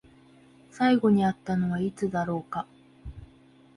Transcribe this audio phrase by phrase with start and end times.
[0.71, 2.65] 最後に会ったのはいつだろうか？